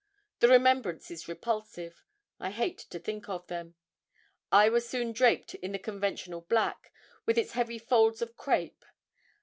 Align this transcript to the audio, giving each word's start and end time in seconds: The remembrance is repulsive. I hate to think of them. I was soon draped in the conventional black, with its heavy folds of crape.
The 0.39 0.47
remembrance 0.47 1.11
is 1.11 1.27
repulsive. 1.27 2.03
I 2.39 2.49
hate 2.49 2.79
to 2.79 2.97
think 2.97 3.29
of 3.29 3.45
them. 3.45 3.75
I 4.51 4.67
was 4.67 4.89
soon 4.89 5.11
draped 5.11 5.53
in 5.53 5.73
the 5.73 5.77
conventional 5.77 6.41
black, 6.41 6.91
with 7.27 7.37
its 7.37 7.51
heavy 7.51 7.77
folds 7.77 8.19
of 8.23 8.35
crape. 8.35 8.83